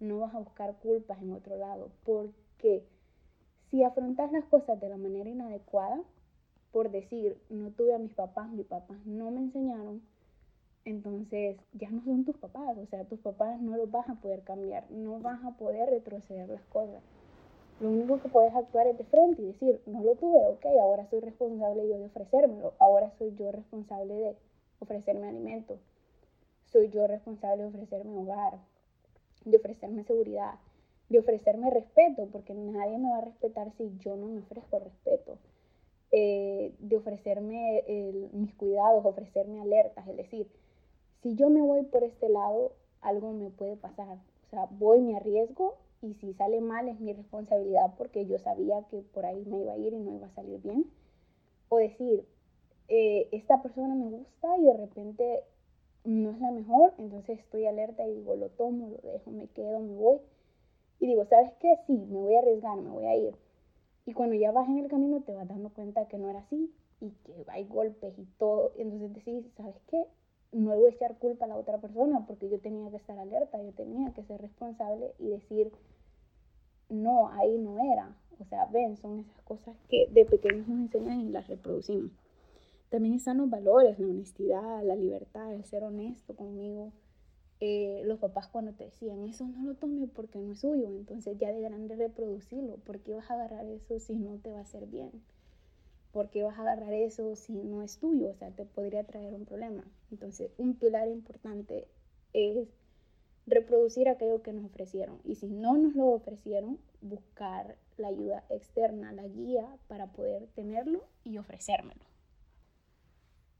No 0.00 0.20
vas 0.20 0.34
a 0.34 0.38
buscar 0.38 0.74
culpas 0.76 1.20
en 1.20 1.32
otro 1.32 1.58
lado. 1.58 1.90
Porque 2.04 2.82
si 3.70 3.84
afrontas 3.84 4.32
las 4.32 4.44
cosas 4.46 4.80
de 4.80 4.88
la 4.88 4.96
manera 4.96 5.28
inadecuada, 5.28 6.02
por 6.72 6.90
decir, 6.90 7.36
no 7.50 7.70
tuve 7.70 7.94
a 7.94 7.98
mis 7.98 8.14
papás, 8.14 8.50
mis 8.50 8.66
papás 8.66 8.98
no 9.04 9.30
me 9.30 9.40
enseñaron, 9.40 10.00
entonces 10.86 11.58
ya 11.74 11.90
no 11.90 12.02
son 12.04 12.24
tus 12.24 12.36
papás, 12.38 12.78
o 12.78 12.86
sea, 12.86 13.04
tus 13.04 13.18
papás 13.20 13.60
no 13.60 13.76
los 13.76 13.90
vas 13.90 14.08
a 14.08 14.14
poder 14.14 14.42
cambiar, 14.44 14.90
no 14.90 15.20
vas 15.20 15.44
a 15.44 15.56
poder 15.56 15.90
retroceder 15.90 16.48
las 16.48 16.64
cosas. 16.66 17.02
Lo 17.78 17.90
único 17.90 18.20
que 18.20 18.28
puedes 18.30 18.54
actuar 18.54 18.86
es 18.86 18.96
de 18.96 19.04
frente 19.04 19.42
y 19.42 19.46
decir, 19.46 19.82
no 19.84 20.02
lo 20.02 20.14
tuve, 20.14 20.38
ok, 20.46 20.64
ahora 20.80 21.06
soy 21.10 21.20
responsable 21.20 21.86
yo 21.86 21.98
de 21.98 22.06
ofrecérmelo, 22.06 22.72
ahora 22.78 23.10
soy 23.18 23.34
yo 23.36 23.52
responsable 23.52 24.14
de 24.14 24.36
ofrecerme 24.80 25.28
alimento, 25.28 25.78
soy 26.72 26.88
yo 26.88 27.06
responsable 27.06 27.64
de 27.64 27.68
ofrecerme 27.68 28.16
hogar, 28.16 28.58
de 29.44 29.58
ofrecerme 29.58 30.04
seguridad, 30.04 30.54
de 31.10 31.18
ofrecerme 31.18 31.68
respeto, 31.68 32.26
porque 32.32 32.54
nadie 32.54 32.96
me 32.96 33.10
va 33.10 33.18
a 33.18 33.24
respetar 33.26 33.70
si 33.76 33.92
yo 33.98 34.16
no 34.16 34.26
me 34.26 34.38
ofrezco 34.38 34.78
respeto, 34.78 35.36
eh, 36.12 36.72
de 36.78 36.96
ofrecerme 36.96 37.84
mis 38.32 38.54
cuidados, 38.54 39.04
ofrecerme 39.04 39.60
alertas, 39.60 40.08
es 40.08 40.16
decir, 40.16 40.48
si 41.22 41.34
yo 41.34 41.50
me 41.50 41.60
voy 41.60 41.82
por 41.82 42.04
este 42.04 42.30
lado, 42.30 42.72
algo 43.02 43.32
me 43.32 43.50
puede 43.50 43.76
pasar, 43.76 44.16
o 44.46 44.50
sea, 44.50 44.66
voy, 44.70 45.02
me 45.02 45.14
arriesgo 45.14 45.74
y 46.06 46.14
si 46.14 46.32
sale 46.34 46.60
mal 46.60 46.88
es 46.88 47.00
mi 47.00 47.12
responsabilidad 47.12 47.94
porque 47.96 48.26
yo 48.26 48.38
sabía 48.38 48.82
que 48.90 49.02
por 49.02 49.26
ahí 49.26 49.44
me 49.46 49.60
iba 49.60 49.72
a 49.72 49.78
ir 49.78 49.92
y 49.92 49.98
no 49.98 50.14
iba 50.14 50.26
a 50.26 50.34
salir 50.34 50.60
bien. 50.62 50.86
O 51.68 51.78
decir, 51.78 52.24
eh, 52.88 53.28
esta 53.32 53.62
persona 53.62 53.94
me 53.94 54.08
gusta 54.08 54.56
y 54.58 54.64
de 54.64 54.76
repente 54.76 55.44
no 56.04 56.30
es 56.30 56.40
la 56.40 56.52
mejor, 56.52 56.94
entonces 56.98 57.40
estoy 57.40 57.66
alerta 57.66 58.06
y 58.06 58.14
digo, 58.14 58.36
lo 58.36 58.48
tomo, 58.50 58.88
lo 58.90 59.10
dejo, 59.10 59.30
me 59.30 59.48
quedo, 59.48 59.80
me 59.80 59.94
voy. 59.94 60.20
Y 61.00 61.08
digo, 61.08 61.24
¿sabes 61.26 61.52
qué? 61.60 61.76
Sí, 61.86 61.92
me 61.92 62.18
voy 62.18 62.34
a 62.36 62.38
arriesgar, 62.38 62.78
me 62.78 62.90
voy 62.90 63.06
a 63.06 63.16
ir. 63.16 63.34
Y 64.06 64.12
cuando 64.12 64.36
ya 64.36 64.52
vas 64.52 64.68
en 64.68 64.78
el 64.78 64.88
camino 64.88 65.20
te 65.22 65.34
vas 65.34 65.48
dando 65.48 65.70
cuenta 65.70 66.06
que 66.06 66.16
no 66.16 66.30
era 66.30 66.38
así 66.38 66.72
y 67.00 67.10
que 67.10 67.44
hay 67.48 67.64
golpes 67.64 68.16
y 68.18 68.24
todo. 68.38 68.72
Entonces 68.76 69.12
decís, 69.14 69.44
¿sabes 69.56 69.74
qué? 69.88 70.06
No 70.52 70.70
le 70.70 70.76
voy 70.76 70.86
a 70.86 70.94
echar 70.94 71.18
culpa 71.18 71.44
a 71.44 71.48
la 71.48 71.56
otra 71.56 71.78
persona 71.78 72.24
porque 72.26 72.48
yo 72.48 72.60
tenía 72.60 72.88
que 72.90 72.96
estar 72.96 73.18
alerta, 73.18 73.60
yo 73.60 73.72
tenía 73.72 74.12
que 74.14 74.22
ser 74.22 74.40
responsable 74.40 75.12
y 75.18 75.28
decir, 75.28 75.72
no, 76.88 77.28
ahí 77.28 77.58
no 77.58 77.78
era. 77.92 78.14
O 78.38 78.44
sea, 78.44 78.66
ven, 78.66 78.96
son 78.96 79.20
esas 79.20 79.40
cosas 79.42 79.76
que 79.88 80.08
de 80.10 80.24
pequeños 80.24 80.68
nos 80.68 80.80
enseñan 80.80 81.20
y 81.20 81.28
las 81.30 81.48
reproducimos. 81.48 82.10
También 82.90 83.14
están 83.14 83.38
los 83.38 83.50
valores, 83.50 83.98
la 83.98 84.06
honestidad, 84.06 84.84
la 84.84 84.94
libertad, 84.94 85.52
el 85.52 85.64
ser 85.64 85.82
honesto 85.82 86.36
conmigo. 86.36 86.92
Eh, 87.58 88.02
los 88.04 88.18
papás 88.18 88.48
cuando 88.48 88.72
te 88.74 88.84
decían, 88.84 89.24
eso 89.24 89.46
no 89.46 89.64
lo 89.64 89.74
tome 89.74 90.06
porque 90.08 90.38
no 90.38 90.52
es 90.52 90.60
suyo, 90.60 90.88
entonces 90.88 91.38
ya 91.38 91.50
de 91.50 91.62
grande 91.62 91.96
reproducirlo. 91.96 92.76
¿Por 92.76 93.00
qué 93.00 93.14
vas 93.14 93.30
a 93.30 93.34
agarrar 93.34 93.66
eso 93.66 93.98
si 93.98 94.14
no 94.14 94.38
te 94.38 94.52
va 94.52 94.58
a 94.58 94.62
hacer 94.62 94.86
bien? 94.86 95.10
¿Por 96.12 96.28
qué 96.30 96.42
vas 96.42 96.58
a 96.58 96.62
agarrar 96.62 96.92
eso 96.92 97.34
si 97.34 97.54
no 97.54 97.82
es 97.82 97.98
tuyo? 97.98 98.30
O 98.30 98.34
sea, 98.34 98.50
te 98.50 98.66
podría 98.66 99.04
traer 99.04 99.34
un 99.34 99.46
problema. 99.46 99.84
Entonces, 100.10 100.50
un 100.58 100.74
pilar 100.74 101.08
importante 101.08 101.88
es 102.34 102.68
reproducir 103.46 104.08
aquello 104.08 104.42
que 104.42 104.52
nos 104.52 104.64
ofrecieron. 104.64 105.20
Y 105.24 105.36
si 105.36 105.48
no 105.48 105.76
nos 105.76 105.94
lo 105.94 106.06
ofrecieron, 106.06 106.78
buscar 107.00 107.76
la 107.96 108.08
ayuda 108.08 108.44
externa, 108.50 109.12
la 109.12 109.26
guía 109.26 109.66
para 109.88 110.08
poder 110.08 110.48
tenerlo 110.48 111.04
y 111.24 111.38
ofrecérmelo. 111.38 112.04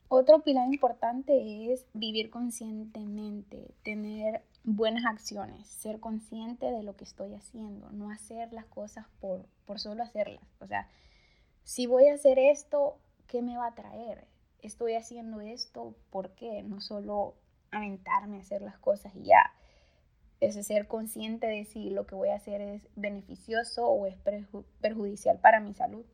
Otro 0.08 0.42
pilar 0.42 0.72
importante 0.72 1.72
es 1.72 1.84
vivir 1.92 2.30
conscientemente, 2.30 3.74
tener 3.82 4.42
buenas 4.62 5.04
acciones, 5.04 5.66
ser 5.66 5.98
consciente 5.98 6.70
de 6.70 6.84
lo 6.84 6.96
que 6.96 7.04
estoy 7.04 7.34
haciendo, 7.34 7.90
no 7.90 8.10
hacer 8.10 8.52
las 8.52 8.66
cosas 8.66 9.06
por, 9.20 9.46
por 9.64 9.80
solo 9.80 10.04
hacerlas. 10.04 10.44
O 10.60 10.66
sea, 10.66 10.88
si 11.64 11.86
voy 11.86 12.06
a 12.06 12.14
hacer 12.14 12.38
esto, 12.38 12.98
¿qué 13.26 13.42
me 13.42 13.56
va 13.56 13.66
a 13.66 13.74
traer? 13.74 14.28
Estoy 14.62 14.94
haciendo 14.94 15.40
esto, 15.40 15.96
¿por 16.10 16.30
qué? 16.30 16.62
No 16.62 16.80
solo 16.80 17.34
aventarme 17.72 18.36
a 18.36 18.40
hacer 18.40 18.62
las 18.62 18.78
cosas 18.78 19.12
y 19.16 19.24
ya 19.24 19.55
es 20.46 20.66
ser 20.66 20.86
consciente 20.86 21.46
de 21.46 21.64
si 21.64 21.90
lo 21.90 22.06
que 22.06 22.14
voy 22.14 22.28
a 22.28 22.36
hacer 22.36 22.60
es 22.60 22.82
beneficioso 22.94 23.86
o 23.86 24.06
es 24.06 24.16
perjudicial 24.80 25.38
para 25.38 25.60
mi 25.60 25.74
salud. 25.74 26.04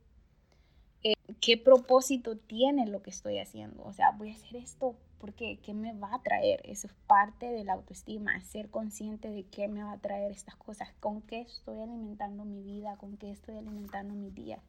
Eh, 1.03 1.13
¿Qué 1.41 1.57
propósito 1.57 2.37
tiene 2.37 2.87
lo 2.87 3.01
que 3.01 3.09
estoy 3.09 3.39
haciendo? 3.39 3.83
O 3.83 3.93
sea, 3.93 4.11
voy 4.11 4.31
a 4.31 4.33
hacer 4.33 4.55
esto 4.55 4.95
porque 5.19 5.59
¿qué 5.63 5.73
me 5.73 5.93
va 5.93 6.15
a 6.15 6.21
traer? 6.21 6.61
Eso 6.65 6.87
es 6.87 6.93
parte 7.07 7.49
de 7.49 7.63
la 7.63 7.73
autoestima, 7.73 8.41
ser 8.41 8.69
consciente 8.69 9.29
de 9.29 9.43
qué 9.43 9.67
me 9.67 9.83
va 9.83 9.93
a 9.93 9.97
traer 9.97 10.31
estas 10.31 10.55
cosas, 10.55 10.89
con 10.99 11.21
qué 11.21 11.41
estoy 11.41 11.79
alimentando 11.79 12.43
mi 12.43 12.61
vida, 12.61 12.97
con 12.97 13.15
qué 13.17 13.31
estoy 13.31 13.55
alimentando 13.55 14.13
mi 14.15 14.31
día, 14.31 14.59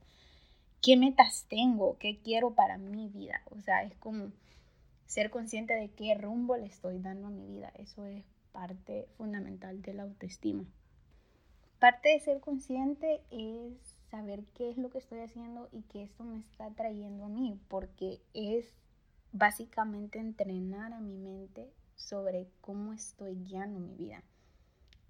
qué 0.80 0.96
metas 0.96 1.46
tengo, 1.48 1.96
qué 1.98 2.18
quiero 2.22 2.54
para 2.54 2.78
mi 2.78 3.08
vida. 3.08 3.42
O 3.50 3.60
sea, 3.62 3.82
es 3.82 3.94
como 3.96 4.30
ser 5.06 5.30
consciente 5.30 5.74
de 5.74 5.88
qué 5.88 6.14
rumbo 6.14 6.56
le 6.56 6.66
estoy 6.66 6.98
dando 6.98 7.28
a 7.28 7.30
mi 7.30 7.46
vida. 7.46 7.72
Eso 7.76 8.04
es 8.04 8.24
parte 8.54 9.08
fundamental 9.18 9.82
de 9.82 9.94
la 9.94 10.04
autoestima. 10.04 10.64
Parte 11.80 12.10
de 12.10 12.20
ser 12.20 12.40
consciente 12.40 13.20
es 13.30 13.74
saber 14.10 14.44
qué 14.54 14.70
es 14.70 14.78
lo 14.78 14.88
que 14.90 14.98
estoy 14.98 15.18
haciendo 15.18 15.68
y 15.72 15.82
qué 15.82 16.04
esto 16.04 16.22
me 16.22 16.38
está 16.38 16.70
trayendo 16.70 17.24
a 17.24 17.28
mí, 17.28 17.60
porque 17.68 18.22
es 18.32 18.72
básicamente 19.32 20.20
entrenar 20.20 20.92
a 20.92 21.00
mi 21.00 21.16
mente 21.16 21.68
sobre 21.96 22.48
cómo 22.60 22.92
estoy 22.92 23.34
guiando 23.34 23.80
mi 23.80 23.96
vida. 23.96 24.22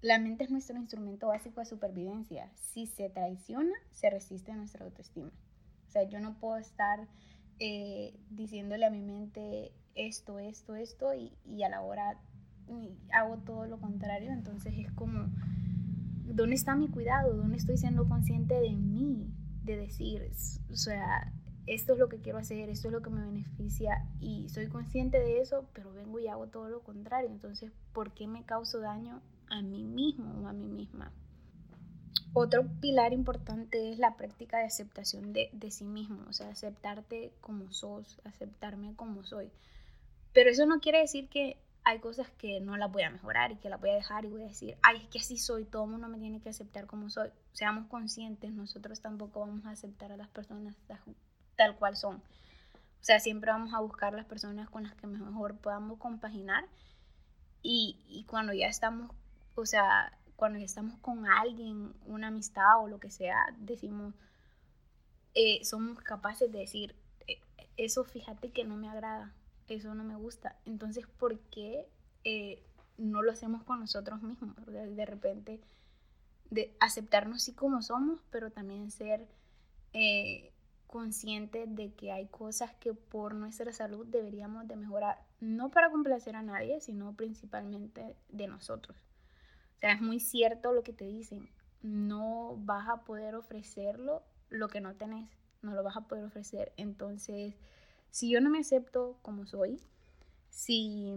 La 0.01 0.17
mente 0.17 0.43
es 0.43 0.49
nuestro 0.49 0.77
instrumento 0.77 1.27
básico 1.27 1.59
de 1.59 1.67
supervivencia. 1.67 2.51
Si 2.55 2.87
se 2.87 3.09
traiciona, 3.09 3.75
se 3.91 4.09
resiste 4.09 4.51
a 4.51 4.55
nuestra 4.55 4.85
autoestima. 4.85 5.31
O 5.87 5.91
sea, 5.91 6.03
yo 6.03 6.19
no 6.19 6.39
puedo 6.39 6.57
estar 6.57 7.07
eh, 7.59 8.19
diciéndole 8.31 8.85
a 8.85 8.89
mi 8.89 9.01
mente 9.01 9.71
esto, 9.93 10.39
esto, 10.39 10.75
esto 10.75 11.13
y 11.13 11.63
a 11.63 11.69
la 11.69 11.81
hora 11.81 12.19
hago 13.11 13.37
todo 13.37 13.65
lo 13.65 13.79
contrario, 13.79 14.31
entonces 14.31 14.73
es 14.77 14.91
como, 14.93 15.29
¿dónde 16.25 16.55
está 16.55 16.75
mi 16.75 16.87
cuidado? 16.89 17.35
¿Dónde 17.35 17.57
estoy 17.57 17.77
siendo 17.77 18.07
consciente 18.07 18.55
de 18.55 18.75
mí? 18.75 19.31
De 19.63 19.77
decir, 19.77 20.21
o 20.71 20.75
sea, 20.75 21.31
esto 21.67 21.93
es 21.93 21.99
lo 21.99 22.09
que 22.09 22.19
quiero 22.19 22.37
hacer, 22.37 22.69
esto 22.69 22.87
es 22.87 22.93
lo 22.93 23.01
que 23.01 23.09
me 23.09 23.25
beneficia 23.25 24.05
y 24.19 24.49
soy 24.49 24.67
consciente 24.67 25.19
de 25.19 25.39
eso, 25.39 25.67
pero 25.73 25.93
vengo 25.93 26.19
y 26.19 26.27
hago 26.27 26.47
todo 26.47 26.69
lo 26.69 26.81
contrario. 26.81 27.29
Entonces, 27.29 27.71
¿por 27.93 28.13
qué 28.13 28.27
me 28.27 28.43
causo 28.43 28.79
daño 28.79 29.21
a 29.49 29.61
mí 29.61 29.83
mismo 29.83 30.31
o 30.43 30.47
a 30.47 30.53
mí 30.53 30.67
misma? 30.67 31.11
Otro 32.33 32.67
pilar 32.81 33.13
importante 33.13 33.91
es 33.91 33.97
la 33.97 34.17
práctica 34.17 34.57
de 34.57 34.65
aceptación 34.65 35.31
de, 35.31 35.49
de 35.53 35.71
sí 35.71 35.85
mismo, 35.85 36.19
o 36.27 36.33
sea, 36.33 36.49
aceptarte 36.49 37.31
como 37.39 37.71
sos, 37.71 38.19
aceptarme 38.25 38.93
como 38.95 39.23
soy. 39.23 39.49
Pero 40.33 40.49
eso 40.49 40.65
no 40.65 40.81
quiere 40.81 40.99
decir 40.99 41.29
que 41.29 41.57
hay 41.85 41.99
cosas 41.99 42.27
que 42.39 42.59
no 42.59 42.77
las 42.77 42.91
voy 42.91 43.03
a 43.03 43.11
mejorar 43.11 43.51
y 43.51 43.57
que 43.57 43.69
las 43.69 43.79
voy 43.79 43.91
a 43.91 43.95
dejar 43.95 44.25
y 44.25 44.29
voy 44.29 44.41
a 44.41 44.47
decir, 44.47 44.75
ay, 44.81 44.97
es 44.97 45.07
que 45.07 45.19
así 45.19 45.37
soy, 45.37 45.65
todo 45.65 45.85
el 45.85 45.91
mundo 45.91 46.07
me 46.07 46.17
tiene 46.17 46.41
que 46.41 46.49
aceptar 46.49 46.87
como 46.87 47.11
soy. 47.11 47.29
Seamos 47.53 47.87
conscientes, 47.87 48.51
nosotros 48.51 49.01
tampoco 49.01 49.41
vamos 49.41 49.65
a 49.67 49.69
aceptar 49.69 50.11
a 50.11 50.17
las 50.17 50.27
personas 50.29 50.75
tal 51.55 51.75
cual 51.75 51.95
son. 51.95 52.15
O 52.15 53.03
sea, 53.05 53.19
siempre 53.19 53.51
vamos 53.51 53.71
a 53.75 53.79
buscar 53.79 54.13
las 54.13 54.25
personas 54.25 54.67
con 54.67 54.81
las 54.81 54.95
que 54.95 55.05
mejor 55.05 55.57
podamos 55.57 55.99
compaginar 55.99 56.65
y, 57.61 57.99
y 58.07 58.23
cuando 58.25 58.51
ya 58.51 58.65
estamos, 58.65 59.11
o 59.53 59.65
sea, 59.67 60.11
cuando 60.35 60.57
ya 60.57 60.65
estamos 60.65 60.97
con 61.01 61.27
alguien, 61.27 61.93
una 62.07 62.27
amistad 62.27 62.81
o 62.81 62.87
lo 62.87 62.99
que 62.99 63.11
sea, 63.11 63.45
decimos, 63.59 64.15
eh, 65.35 65.63
somos 65.63 65.99
capaces 65.99 66.51
de 66.51 66.59
decir, 66.59 66.95
eh, 67.27 67.39
eso 67.77 68.03
fíjate 68.03 68.49
que 68.49 68.63
no 68.63 68.75
me 68.75 68.89
agrada 68.89 69.31
eso 69.67 69.95
no 69.95 70.03
me 70.03 70.15
gusta. 70.15 70.55
Entonces, 70.65 71.07
¿por 71.07 71.39
qué 71.49 71.87
eh, 72.23 72.63
no 72.97 73.23
lo 73.23 73.31
hacemos 73.31 73.63
con 73.63 73.79
nosotros 73.79 74.21
mismos? 74.21 74.55
De 74.67 75.05
repente, 75.05 75.61
de 76.49 76.75
aceptarnos 76.79 77.37
así 77.37 77.53
como 77.53 77.81
somos, 77.81 78.21
pero 78.29 78.51
también 78.51 78.91
ser 78.91 79.27
eh, 79.93 80.51
conscientes 80.87 81.75
de 81.75 81.93
que 81.93 82.11
hay 82.11 82.27
cosas 82.27 82.73
que 82.75 82.93
por 82.93 83.33
nuestra 83.33 83.73
salud 83.73 84.05
deberíamos 84.05 84.67
de 84.67 84.75
mejorar, 84.75 85.21
no 85.39 85.69
para 85.71 85.89
complacer 85.89 86.35
a 86.35 86.41
nadie, 86.41 86.79
sino 86.79 87.13
principalmente 87.13 88.15
de 88.29 88.47
nosotros. 88.47 88.97
O 89.75 89.79
sea, 89.79 89.93
es 89.93 90.01
muy 90.01 90.19
cierto 90.19 90.73
lo 90.73 90.83
que 90.83 90.93
te 90.93 91.05
dicen, 91.05 91.49
no 91.81 92.55
vas 92.59 92.87
a 92.87 93.03
poder 93.03 93.35
ofrecerlo 93.35 94.23
lo 94.49 94.69
que 94.69 94.79
no 94.79 94.95
tenés, 94.95 95.29
no 95.61 95.73
lo 95.73 95.83
vas 95.83 95.97
a 95.97 96.07
poder 96.07 96.23
ofrecer. 96.23 96.71
Entonces, 96.77 97.55
si 98.15 98.29
yo 98.29 98.39
no 98.39 98.49
me 98.49 98.59
acepto 98.59 99.19
como 99.23 99.45
soy, 99.45 99.77
si 100.49 101.15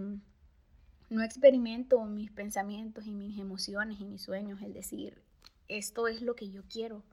no 1.10 1.22
experimento 1.22 2.04
mis 2.06 2.32
pensamientos 2.32 3.06
y 3.06 3.12
mis 3.12 3.38
emociones 3.38 4.00
y 4.00 4.04
mis 4.04 4.22
sueños, 4.22 4.60
es 4.62 4.74
decir, 4.74 5.22
esto 5.68 6.08
es 6.08 6.22
lo 6.22 6.34
que 6.34 6.50
yo 6.50 6.64
quiero, 6.64 7.04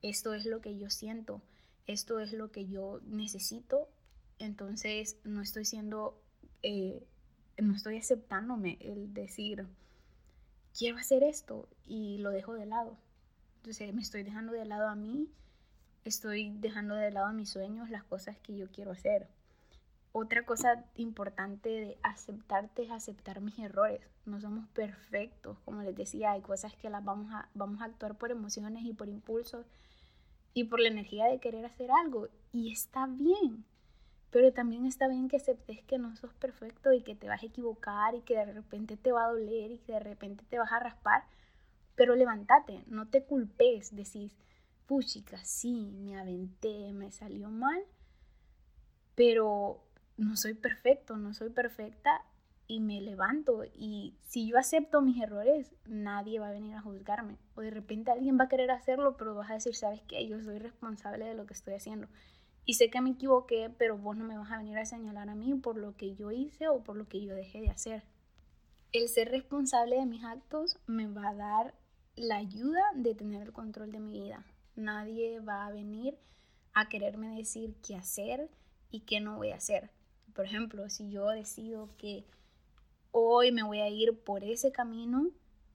esto 0.00 0.32
es 0.32 0.46
lo 0.46 0.60
que 0.60 0.78
yo 0.78 0.90
siento, 0.90 1.42
esto 1.88 2.20
es 2.20 2.32
lo 2.34 2.52
que 2.52 2.68
yo 2.68 3.00
necesito, 3.04 3.88
entonces 4.38 5.16
no 5.24 5.42
estoy 5.42 5.64
siendo, 5.64 6.22
eh, 6.62 7.04
no 7.60 7.74
estoy 7.74 7.96
aceptándome 7.96 8.78
el 8.80 9.12
decir, 9.12 9.66
quiero 10.72 10.98
hacer 10.98 11.24
esto 11.24 11.68
y 11.84 12.18
lo 12.18 12.30
dejo 12.30 12.54
de 12.54 12.66
lado. 12.66 12.96
Entonces 13.56 13.92
me 13.92 14.02
estoy 14.02 14.22
dejando 14.22 14.52
de 14.52 14.66
lado 14.66 14.88
a 14.88 14.94
mí 14.94 15.28
estoy 16.08 16.50
dejando 16.58 16.94
de 16.94 17.10
lado 17.10 17.32
mis 17.32 17.50
sueños, 17.50 17.90
las 17.90 18.04
cosas 18.04 18.36
que 18.38 18.56
yo 18.56 18.70
quiero 18.70 18.92
hacer. 18.92 19.28
Otra 20.12 20.46
cosa 20.46 20.82
importante 20.94 21.68
de 21.68 21.98
aceptarte 22.02 22.84
es 22.84 22.90
aceptar 22.90 23.40
mis 23.40 23.58
errores. 23.58 24.00
No 24.24 24.40
somos 24.40 24.66
perfectos, 24.68 25.58
como 25.64 25.82
les 25.82 25.94
decía, 25.94 26.32
hay 26.32 26.40
cosas 26.40 26.74
que 26.74 26.88
las 26.88 27.04
vamos 27.04 27.32
a, 27.34 27.50
vamos 27.54 27.82
a 27.82 27.84
actuar 27.84 28.16
por 28.16 28.30
emociones 28.30 28.84
y 28.84 28.94
por 28.94 29.08
impulsos 29.08 29.66
y 30.54 30.64
por 30.64 30.80
la 30.80 30.88
energía 30.88 31.26
de 31.26 31.38
querer 31.38 31.66
hacer 31.66 31.90
algo. 31.90 32.28
Y 32.50 32.72
está 32.72 33.06
bien, 33.06 33.66
pero 34.30 34.52
también 34.54 34.86
está 34.86 35.06
bien 35.06 35.28
que 35.28 35.36
aceptes 35.36 35.82
que 35.82 35.98
no 35.98 36.16
sos 36.16 36.32
perfecto 36.32 36.94
y 36.94 37.02
que 37.02 37.14
te 37.14 37.28
vas 37.28 37.42
a 37.42 37.46
equivocar 37.46 38.14
y 38.14 38.22
que 38.22 38.36
de 38.36 38.52
repente 38.52 38.96
te 38.96 39.12
va 39.12 39.26
a 39.26 39.30
doler 39.32 39.70
y 39.70 39.78
que 39.80 39.92
de 39.92 40.00
repente 40.00 40.44
te 40.48 40.58
vas 40.58 40.72
a 40.72 40.80
raspar. 40.80 41.24
Pero 41.94 42.16
levántate, 42.16 42.82
no 42.86 43.06
te 43.06 43.22
culpes, 43.22 43.94
decís, 43.94 44.34
puchica, 44.86 45.44
sí, 45.44 45.92
me 45.92 46.18
aventé, 46.18 46.92
me 46.92 47.10
salió 47.10 47.50
mal, 47.50 47.82
pero 49.14 49.82
no 50.16 50.36
soy 50.36 50.54
perfecto, 50.54 51.16
no 51.16 51.34
soy 51.34 51.50
perfecta 51.50 52.22
y 52.68 52.80
me 52.80 53.00
levanto 53.00 53.64
y 53.64 54.16
si 54.22 54.48
yo 54.48 54.58
acepto 54.58 55.00
mis 55.00 55.22
errores, 55.22 55.74
nadie 55.86 56.40
va 56.40 56.48
a 56.48 56.52
venir 56.52 56.74
a 56.74 56.80
juzgarme. 56.80 57.38
O 57.54 57.60
de 57.60 57.70
repente 57.70 58.10
alguien 58.10 58.38
va 58.38 58.44
a 58.44 58.48
querer 58.48 58.70
hacerlo, 58.70 59.16
pero 59.16 59.34
vas 59.34 59.50
a 59.50 59.54
decir, 59.54 59.74
¿sabes 59.74 60.02
qué? 60.02 60.26
Yo 60.26 60.40
soy 60.40 60.58
responsable 60.58 61.26
de 61.26 61.34
lo 61.34 61.46
que 61.46 61.54
estoy 61.54 61.74
haciendo. 61.74 62.08
Y 62.64 62.74
sé 62.74 62.90
que 62.90 63.00
me 63.00 63.10
equivoqué, 63.10 63.70
pero 63.78 63.96
vos 63.96 64.16
no 64.16 64.24
me 64.24 64.36
vas 64.36 64.50
a 64.50 64.58
venir 64.58 64.76
a 64.78 64.84
señalar 64.84 65.28
a 65.28 65.36
mí 65.36 65.54
por 65.54 65.76
lo 65.76 65.96
que 65.96 66.16
yo 66.16 66.32
hice 66.32 66.68
o 66.68 66.82
por 66.82 66.96
lo 66.96 67.06
que 67.06 67.22
yo 67.22 67.34
dejé 67.34 67.60
de 67.60 67.70
hacer. 67.70 68.02
El 68.92 69.08
ser 69.08 69.30
responsable 69.30 69.96
de 69.96 70.06
mis 70.06 70.24
actos 70.24 70.78
me 70.86 71.06
va 71.06 71.28
a 71.28 71.34
dar 71.34 71.74
la 72.16 72.36
ayuda 72.36 72.82
de 72.94 73.14
tener 73.14 73.42
el 73.42 73.52
control 73.52 73.92
de 73.92 74.00
mi 74.00 74.20
vida. 74.20 74.44
Nadie 74.76 75.40
va 75.40 75.66
a 75.66 75.70
venir 75.70 76.18
a 76.74 76.88
quererme 76.88 77.36
decir 77.36 77.74
qué 77.82 77.96
hacer 77.96 78.50
y 78.90 79.00
qué 79.00 79.20
no 79.20 79.36
voy 79.36 79.50
a 79.50 79.56
hacer. 79.56 79.90
Por 80.34 80.44
ejemplo, 80.44 80.88
si 80.90 81.10
yo 81.10 81.28
decido 81.28 81.88
que 81.96 82.26
hoy 83.10 83.52
me 83.52 83.62
voy 83.62 83.80
a 83.80 83.88
ir 83.88 84.18
por 84.22 84.44
ese 84.44 84.72
camino 84.72 85.30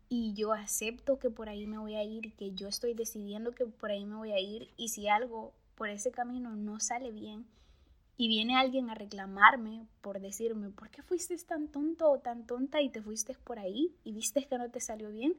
y 0.08 0.34
yo 0.34 0.54
acepto 0.54 1.18
que 1.18 1.32
por 1.32 1.50
ahí 1.50 1.66
me 1.66 1.80
voy 1.80 1.96
a 1.96 2.04
ir, 2.04 2.36
que 2.36 2.52
yo 2.54 2.68
estoy 2.68 2.94
decidiendo 2.94 3.54
que 3.54 3.66
por 3.66 3.90
ahí 3.90 4.06
me 4.06 4.16
voy 4.16 4.32
a 4.32 4.40
ir 4.40 4.70
y 4.78 4.90
si 4.90 5.08
algo 5.08 5.54
por 5.74 5.90
ese 5.90 6.12
camino 6.12 6.56
no 6.56 6.80
sale 6.80 7.12
bien 7.12 7.48
y 8.18 8.28
viene 8.28 8.56
alguien 8.56 8.92
a 8.92 8.94
reclamarme 8.94 9.88
por 10.02 10.20
decirme, 10.20 10.70
¿por 10.70 10.92
qué 10.92 11.02
fuiste 11.02 11.36
tan 11.40 11.70
tonto 11.70 12.12
o 12.12 12.20
tan 12.20 12.46
tonta 12.46 12.80
y 12.82 12.90
te 12.90 13.02
fuiste 13.02 13.36
por 13.44 13.58
ahí 13.58 13.96
y 14.04 14.12
viste 14.12 14.46
que 14.46 14.60
no 14.60 14.70
te 14.70 14.80
salió 14.80 15.10
bien? 15.10 15.36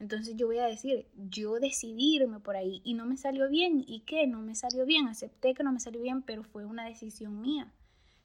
Entonces 0.00 0.34
yo 0.34 0.46
voy 0.46 0.58
a 0.58 0.64
decir, 0.64 1.06
yo 1.14 1.60
decidí 1.60 2.16
irme 2.16 2.40
por 2.40 2.56
ahí 2.56 2.80
y 2.84 2.94
no 2.94 3.04
me 3.04 3.18
salió 3.18 3.50
bien. 3.50 3.84
¿Y 3.86 4.00
qué? 4.00 4.26
No 4.26 4.40
me 4.40 4.54
salió 4.54 4.86
bien. 4.86 5.06
Acepté 5.06 5.52
que 5.52 5.62
no 5.62 5.72
me 5.72 5.78
salió 5.78 6.00
bien, 6.00 6.22
pero 6.22 6.42
fue 6.42 6.64
una 6.64 6.86
decisión 6.86 7.42
mía. 7.42 7.70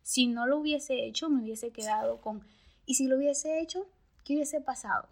Si 0.02 0.26
no 0.28 0.48
lo 0.48 0.58
hubiese 0.58 1.06
hecho, 1.06 1.30
me 1.30 1.44
hubiese 1.44 1.72
quedado 1.72 2.22
con... 2.22 2.42
¿Y 2.86 2.96
si 2.96 3.08
lo 3.08 3.18
hubiese 3.18 3.60
hecho? 3.60 3.86
¿Qué 4.24 4.36
hubiese 4.36 4.62
pasado? 4.62 5.10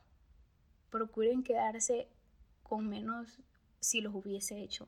Procuren 0.89 1.43
quedarse 1.43 2.07
con 2.63 2.87
menos 2.87 3.39
si 3.81 3.99
los 3.99 4.15
hubiese 4.15 4.61
hecho. 4.61 4.87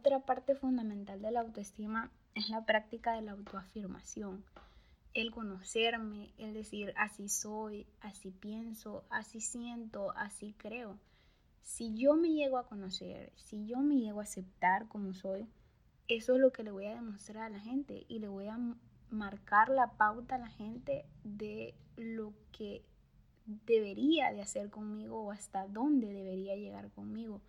Otra 0.00 0.26
parte 0.26 0.54
fundamental 0.54 1.22
de 1.22 1.30
la 1.30 1.40
autoestima 1.40 2.10
es 2.34 2.50
la 2.50 2.66
práctica 2.66 3.14
de 3.14 3.22
la 3.22 3.32
autoafirmación. 3.32 4.44
El 5.14 5.30
conocerme, 5.30 6.32
el 6.36 6.52
decir 6.52 6.92
así 6.98 7.30
soy, 7.30 7.86
así 8.00 8.30
pienso, 8.30 9.04
así 9.08 9.40
siento, 9.40 10.10
así 10.16 10.54
creo 10.58 10.98
si 11.64 11.94
yo 11.94 12.14
me 12.14 12.28
llego 12.28 12.58
a 12.58 12.66
conocer, 12.66 13.32
si 13.36 13.66
yo 13.66 13.78
me 13.78 13.96
llego 13.96 14.20
a 14.20 14.24
aceptar 14.24 14.86
como 14.86 15.14
soy, 15.14 15.48
eso 16.08 16.34
es 16.34 16.40
lo 16.40 16.52
que 16.52 16.62
le 16.62 16.70
voy 16.70 16.84
a 16.86 16.94
demostrar 16.94 17.44
a 17.44 17.48
la 17.48 17.58
gente 17.58 18.04
y 18.06 18.18
le 18.18 18.28
voy 18.28 18.48
a 18.48 18.58
marcar 19.10 19.70
la 19.70 19.92
pauta 19.96 20.34
a 20.34 20.38
la 20.38 20.50
gente 20.50 21.06
de 21.24 21.74
lo 21.96 22.34
que 22.52 22.84
debería 23.66 24.30
de 24.32 24.42
hacer 24.42 24.70
conmigo 24.70 25.22
o 25.22 25.32
hasta 25.32 25.66
dónde 25.66 26.12
debería 26.12 26.54
llegar 26.54 26.90
conmigo. 26.90 27.40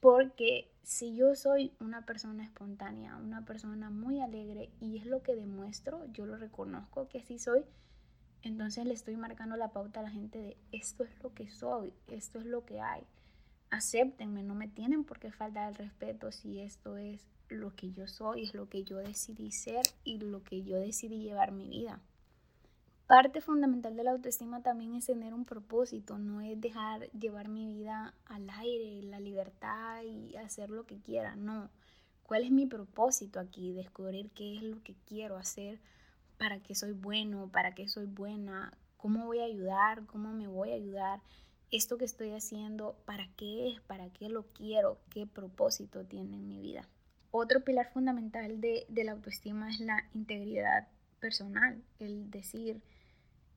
Porque 0.00 0.70
si 0.82 1.16
yo 1.16 1.34
soy 1.34 1.72
una 1.80 2.04
persona 2.04 2.44
espontánea, 2.44 3.16
una 3.16 3.46
persona 3.46 3.88
muy 3.88 4.20
alegre 4.20 4.68
y 4.80 4.98
es 4.98 5.06
lo 5.06 5.22
que 5.22 5.34
demuestro, 5.34 6.04
yo 6.12 6.26
lo 6.26 6.36
reconozco 6.36 7.08
que 7.08 7.20
así 7.20 7.38
soy, 7.38 7.64
entonces 8.48 8.84
le 8.84 8.94
estoy 8.94 9.16
marcando 9.16 9.56
la 9.56 9.72
pauta 9.72 10.00
a 10.00 10.02
la 10.02 10.10
gente 10.10 10.38
de 10.38 10.56
esto 10.72 11.04
es 11.04 11.22
lo 11.22 11.32
que 11.32 11.48
soy, 11.48 11.92
esto 12.08 12.38
es 12.38 12.46
lo 12.46 12.64
que 12.64 12.80
hay. 12.80 13.02
Acéptenme, 13.70 14.42
no 14.42 14.54
me 14.54 14.68
tienen 14.68 15.04
por 15.04 15.18
qué 15.18 15.32
faltar 15.32 15.70
el 15.70 15.74
respeto 15.74 16.30
si 16.30 16.60
esto 16.60 16.96
es 16.96 17.26
lo 17.48 17.74
que 17.74 17.90
yo 17.90 18.06
soy, 18.06 18.44
es 18.44 18.54
lo 18.54 18.68
que 18.68 18.84
yo 18.84 18.98
decidí 18.98 19.50
ser 19.50 19.82
y 20.04 20.18
lo 20.18 20.42
que 20.42 20.62
yo 20.62 20.78
decidí 20.78 21.22
llevar 21.22 21.52
mi 21.52 21.68
vida. 21.68 22.00
Parte 23.06 23.42
fundamental 23.42 23.96
de 23.96 24.04
la 24.04 24.12
autoestima 24.12 24.62
también 24.62 24.94
es 24.94 25.06
tener 25.06 25.34
un 25.34 25.44
propósito, 25.44 26.18
no 26.18 26.40
es 26.40 26.58
dejar 26.58 27.10
llevar 27.12 27.48
mi 27.48 27.66
vida 27.66 28.14
al 28.24 28.48
aire, 28.48 29.02
la 29.02 29.20
libertad 29.20 30.02
y 30.02 30.36
hacer 30.36 30.70
lo 30.70 30.84
que 30.84 30.98
quiera, 31.00 31.36
no. 31.36 31.68
¿Cuál 32.22 32.44
es 32.44 32.50
mi 32.50 32.64
propósito 32.64 33.40
aquí? 33.40 33.72
Descubrir 33.72 34.30
qué 34.30 34.56
es 34.56 34.62
lo 34.62 34.82
que 34.82 34.94
quiero 35.06 35.36
hacer, 35.36 35.78
para 36.38 36.60
qué 36.60 36.74
soy 36.74 36.92
bueno, 36.92 37.48
para 37.52 37.74
qué 37.74 37.88
soy 37.88 38.06
buena, 38.06 38.72
cómo 38.96 39.26
voy 39.26 39.40
a 39.40 39.44
ayudar, 39.44 40.06
cómo 40.06 40.32
me 40.32 40.46
voy 40.46 40.72
a 40.72 40.76
ayudar, 40.76 41.20
esto 41.70 41.98
que 41.98 42.04
estoy 42.04 42.30
haciendo, 42.30 42.96
para 43.04 43.28
qué 43.36 43.70
es, 43.70 43.80
para 43.80 44.08
qué 44.10 44.28
lo 44.28 44.44
quiero, 44.44 44.98
qué 45.10 45.26
propósito 45.26 46.04
tiene 46.04 46.36
en 46.36 46.48
mi 46.48 46.60
vida. 46.60 46.88
Otro 47.30 47.64
pilar 47.64 47.90
fundamental 47.92 48.60
de, 48.60 48.86
de 48.88 49.04
la 49.04 49.12
autoestima 49.12 49.68
es 49.68 49.80
la 49.80 50.04
integridad 50.14 50.86
personal, 51.20 51.82
el 51.98 52.30
decir, 52.30 52.80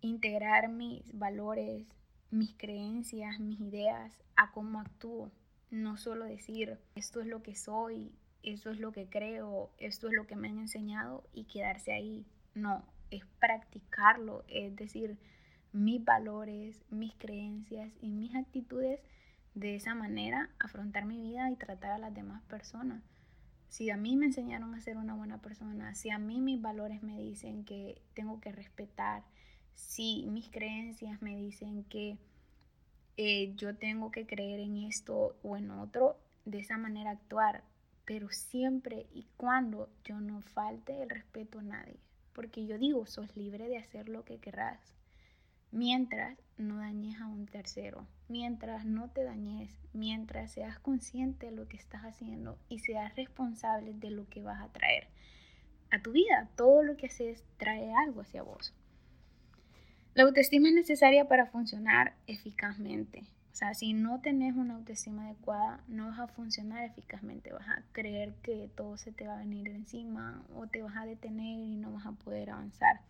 integrar 0.02 0.70
mis 0.70 1.04
valores, 1.18 1.86
mis 2.32 2.54
creencias, 2.56 3.40
mis 3.40 3.60
ideas 3.60 4.18
a 4.36 4.52
cómo 4.52 4.80
actúo. 4.80 5.32
No 5.70 5.98
solo 5.98 6.26
decir, 6.26 6.80
esto 6.96 7.22
es 7.22 7.28
lo 7.28 7.44
que 7.44 7.56
soy, 7.56 8.12
esto 8.44 8.72
es 8.72 8.80
lo 8.80 8.92
que 8.92 9.08
creo, 9.08 9.70
esto 9.78 10.08
es 10.08 10.14
lo 10.14 10.26
que 10.26 10.36
me 10.36 10.48
han 10.48 10.60
enseñado 10.60 11.24
y 11.34 11.44
quedarse 11.46 11.92
ahí. 11.92 12.26
No, 12.58 12.84
es 13.12 13.24
practicarlo, 13.40 14.44
es 14.48 14.76
decir, 14.76 15.16
mis 15.74 16.04
valores, 16.04 16.82
mis 16.90 17.14
creencias 17.14 17.94
y 18.02 18.10
mis 18.10 18.34
actitudes 18.34 19.00
de 19.54 19.76
esa 19.76 19.94
manera, 19.94 20.50
afrontar 20.58 21.06
mi 21.06 21.20
vida 21.20 21.52
y 21.52 21.56
tratar 21.56 21.92
a 21.92 22.00
las 22.00 22.16
demás 22.16 22.42
personas. 22.46 23.04
Si 23.70 23.92
a 23.92 23.98
mí 23.98 24.16
me 24.16 24.26
enseñaron 24.26 24.74
a 24.74 24.82
ser 24.82 24.98
una 24.98 25.14
buena 25.14 25.40
persona, 25.40 25.94
si 25.94 26.10
a 26.10 26.18
mí 26.18 26.42
mis 26.42 26.60
valores 26.60 27.04
me 27.04 27.20
dicen 27.20 27.64
que 27.64 28.02
tengo 28.16 28.40
que 28.40 28.52
respetar, 28.52 29.24
si 29.76 30.26
mis 30.26 30.50
creencias 30.50 31.22
me 31.22 31.36
dicen 31.36 31.84
que 31.84 32.18
eh, 33.18 33.54
yo 33.56 33.76
tengo 33.76 34.10
que 34.10 34.26
creer 34.26 34.62
en 34.62 34.78
esto 34.78 35.36
o 35.44 35.58
en 35.58 35.70
otro, 35.70 36.18
de 36.46 36.58
esa 36.58 36.78
manera 36.78 37.12
actuar, 37.12 37.64
pero 38.04 38.30
siempre 38.32 39.06
y 39.14 39.28
cuando 39.38 39.90
yo 40.06 40.20
no 40.20 40.42
falte 40.42 41.04
el 41.04 41.10
respeto 41.12 41.60
a 41.60 41.64
nadie. 41.64 42.07
Porque 42.38 42.68
yo 42.68 42.78
digo, 42.78 43.08
sos 43.08 43.36
libre 43.36 43.68
de 43.68 43.80
hacer 43.80 44.10
lo 44.10 44.24
que 44.24 44.38
querrás, 44.38 44.94
mientras 45.72 46.38
no 46.56 46.78
dañes 46.78 47.20
a 47.20 47.26
un 47.26 47.48
tercero, 47.48 48.06
mientras 48.28 48.86
no 48.86 49.10
te 49.10 49.24
dañes, 49.24 49.76
mientras 49.92 50.52
seas 50.52 50.78
consciente 50.78 51.48
de 51.48 51.52
lo 51.52 51.68
que 51.68 51.78
estás 51.78 52.04
haciendo 52.04 52.60
y 52.70 52.78
seas 52.78 53.16
responsable 53.16 53.96
de 53.96 54.12
lo 54.12 54.30
que 54.30 54.44
vas 54.44 54.62
a 54.62 54.72
traer 54.72 55.08
a 55.90 56.00
tu 56.04 56.12
vida. 56.12 56.48
Todo 56.56 56.84
lo 56.84 56.96
que 56.96 57.08
haces 57.08 57.44
trae 57.58 57.92
algo 57.92 58.22
hacia 58.22 58.44
vos. 58.44 58.72
La 60.14 60.22
autoestima 60.22 60.70
es 60.70 60.76
necesaria 60.76 61.28
para 61.28 61.48
funcionar 61.48 62.14
eficazmente. 62.28 63.24
O 63.58 63.60
sea, 63.60 63.74
si 63.74 63.94
no 63.94 64.22
tenés 64.22 64.56
una 64.56 64.76
autoestima 64.76 65.26
adecuada, 65.26 65.84
no 65.88 66.10
vas 66.10 66.20
a 66.20 66.28
funcionar 66.28 66.84
eficazmente. 66.84 67.52
Vas 67.52 67.68
a 67.68 67.82
creer 67.92 68.36
que 68.44 68.70
todo 68.76 68.98
se 68.98 69.12
te 69.12 69.26
va 69.26 69.34
a 69.34 69.40
venir 69.40 69.68
encima 69.70 70.46
o 70.54 70.68
te 70.68 70.84
vas 70.84 70.96
a 70.96 71.08
detener 71.08 71.58
y 71.58 71.76
no 71.76 71.92
vas 71.92 72.06
a 72.06 72.12
poder 72.12 72.52
avanzar. 72.52 73.02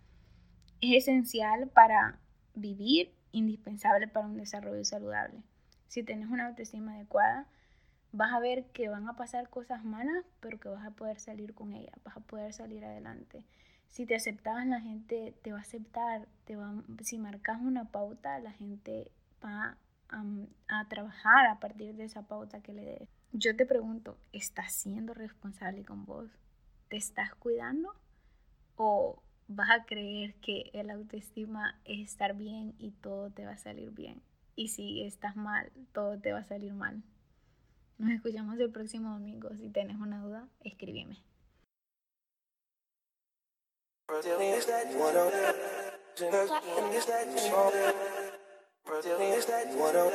Es 0.79 1.03
esencial 1.03 1.67
para 1.67 2.19
vivir, 2.55 3.13
indispensable 3.33 4.07
para 4.07 4.25
un 4.25 4.37
desarrollo 4.37 4.85
saludable. 4.85 5.43
Si 5.89 6.01
tenés 6.03 6.29
una 6.29 6.47
autoestima 6.47 6.93
adecuada, 6.93 7.45
vas 8.13 8.31
a 8.31 8.39
ver 8.39 8.67
que 8.67 8.87
van 8.87 9.09
a 9.09 9.17
pasar 9.17 9.49
cosas 9.49 9.83
malas, 9.83 10.23
pero 10.39 10.61
que 10.61 10.69
vas 10.69 10.85
a 10.85 10.91
poder 10.91 11.19
salir 11.19 11.55
con 11.55 11.73
ellas, 11.73 11.99
vas 12.05 12.15
a 12.15 12.21
poder 12.21 12.53
salir 12.53 12.85
adelante 12.85 13.43
si 13.89 14.05
te 14.05 14.15
aceptabas, 14.15 14.65
la 14.67 14.79
gente 14.79 15.33
te 15.41 15.51
va 15.51 15.57
a 15.57 15.61
aceptar. 15.61 16.27
Te 16.45 16.55
va, 16.55 16.71
si 17.01 17.17
marcas 17.17 17.59
una 17.61 17.85
pauta, 17.85 18.39
la 18.39 18.51
gente 18.51 19.11
va 19.43 19.63
a, 19.63 19.77
trabajar 20.89 21.47
a 21.47 21.59
partir 21.59 21.95
de 21.95 22.05
esa 22.05 22.23
pauta 22.27 22.61
que 22.61 22.73
le 22.73 22.85
des. 22.85 23.09
Yo 23.33 23.55
te 23.55 23.65
pregunto, 23.65 24.17
¿estás 24.31 24.73
siendo 24.73 25.13
responsable 25.13 25.83
con 25.83 26.05
vos? 26.05 26.29
¿Te 26.89 26.97
estás 26.97 27.35
cuidando? 27.35 27.93
¿O 28.75 29.21
vas 29.47 29.69
a 29.69 29.85
creer 29.85 30.35
que 30.35 30.69
el 30.73 30.89
autoestima 30.89 31.79
es 31.85 32.07
estar 32.09 32.35
bien 32.35 32.75
y 32.79 32.91
todo 32.91 33.29
te 33.29 33.45
va 33.45 33.51
a 33.51 33.57
salir 33.57 33.91
bien? 33.91 34.21
Y 34.55 34.69
si 34.69 35.03
estás 35.03 35.35
mal, 35.35 35.71
todo 35.93 36.17
te 36.19 36.31
va 36.31 36.39
a 36.39 36.43
salir 36.43 36.73
mal. 36.73 37.03
Nos 37.97 38.11
escuchamos 38.11 38.59
el 38.59 38.71
próximo 38.71 39.11
domingo. 39.11 39.49
Si 39.55 39.69
tienes 39.69 39.97
una 39.97 40.19
duda, 40.21 40.47
escríbeme. 40.61 41.21
Brazilian 48.87 49.33
is 49.33 49.45
that 49.45 49.67
one 49.75 49.95
on 49.95 50.11